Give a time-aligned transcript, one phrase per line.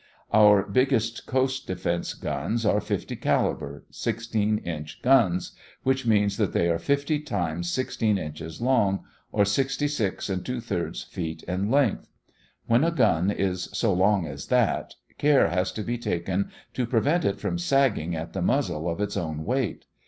[0.33, 5.51] Our biggest coast defense guns are 50 caliber 16 inch guns,
[5.83, 11.69] which means that they are fifty times 16 inches long, or 66 2/3 feet in
[11.69, 12.07] length.
[12.65, 17.23] When a gun is as long as that, care has to be taken to prevent
[17.23, 19.85] it from sagging at the muzzle of its own weight.